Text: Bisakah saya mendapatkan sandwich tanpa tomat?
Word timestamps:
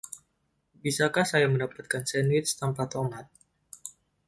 Bisakah 0.83 1.21
saya 1.31 1.45
mendapatkan 1.53 2.01
sandwich 2.09 2.49
tanpa 2.59 2.83
tomat? 2.93 3.25